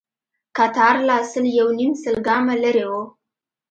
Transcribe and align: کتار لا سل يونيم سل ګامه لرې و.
کتار 0.57 0.95
لا 1.07 1.17
سل 1.31 1.45
يونيم 1.59 1.91
سل 2.03 2.15
ګامه 2.27 2.55
لرې 2.63 2.85
و. 2.91 2.93